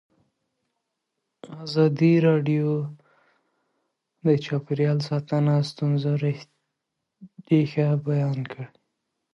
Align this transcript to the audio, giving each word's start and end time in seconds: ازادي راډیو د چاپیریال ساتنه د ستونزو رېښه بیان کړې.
ازادي 1.63 2.13
راډیو 2.27 2.67
د 4.25 4.27
چاپیریال 4.45 4.99
ساتنه 5.09 5.53
د 5.61 5.67
ستونزو 5.71 6.11
رېښه 7.51 7.87
بیان 8.07 8.37
کړې. 8.51 8.67